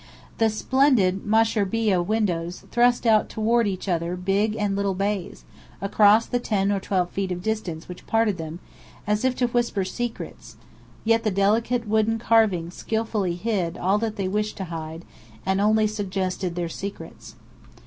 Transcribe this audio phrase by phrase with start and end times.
[0.39, 5.43] The splendid mushrbiyeh windows thrust out toward each other big and little bays,
[5.79, 8.61] across the ten or twelve feet of distance which parted them,
[9.05, 10.55] as if to whisper secrets;
[11.05, 15.05] yet the delicate wooden carvings skilfully hid all that they wished to hide,
[15.45, 17.35] and only suggested their secrets.